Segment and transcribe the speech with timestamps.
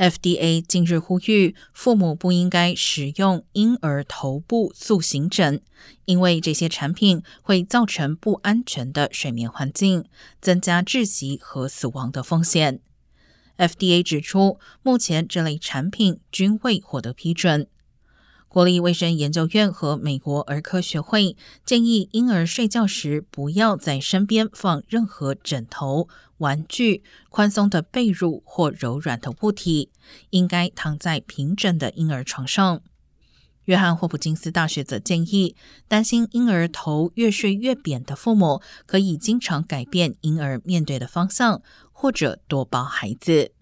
[0.00, 5.60] FDA 近日呼吁，父母不应该使用婴儿头部塑形枕，
[6.06, 10.06] 因为这些产品会造成不安全的睡眠环境，
[10.40, 12.80] 增加窒息和死亡的风险。
[13.58, 17.66] FDA 指出，目前这类产品均未获得批准。
[18.50, 26.08] 国立卫生研究院和美国儿科学会建议，婴儿睡觉时不要在身边放任何枕头、
[26.38, 29.92] 玩具、宽松的被褥或柔软的物体，
[30.30, 32.82] 应该躺在平整的婴儿床上。
[33.66, 35.54] 约翰霍普金斯大学则建议，
[35.86, 41.62] 担心婴儿头越睡越扁的父母，可以经常改变婴儿面对的方向，
[41.92, 43.52] 或者多抱孩子。